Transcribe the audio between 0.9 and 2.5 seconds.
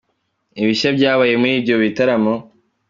byabaye muri ibyo bitaramo:.